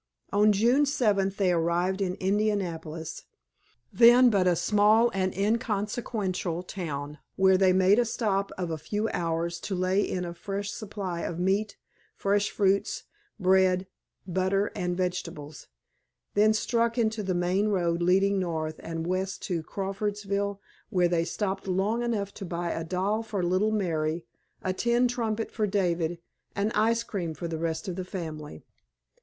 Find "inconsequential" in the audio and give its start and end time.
5.37-6.63